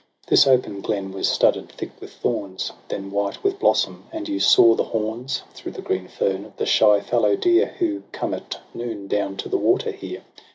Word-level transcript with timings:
This 0.29 0.47
open 0.47 0.81
glen 0.81 1.11
was 1.11 1.27
studded 1.29 1.69
thick 1.71 1.91
with 1.99 2.11
thorns 2.11 2.71
Then 2.87 3.11
white 3.11 3.43
with 3.43 3.59
blossom; 3.59 4.05
and 4.11 4.27
you 4.27 4.39
saw 4.39 4.73
the 4.73 4.85
horns, 4.85 5.43
Through 5.53 5.73
the 5.73 5.83
green 5.83 6.07
fern, 6.07 6.43
of 6.43 6.57
the 6.57 6.65
shy 6.65 7.01
fallow 7.01 7.35
deer 7.35 7.75
Who 7.77 8.01
come 8.11 8.33
at 8.33 8.57
noon 8.73 9.07
down 9.07 9.37
to 9.37 9.47
the 9.47 9.59
w^ater 9.59 9.93
here. 9.93 10.23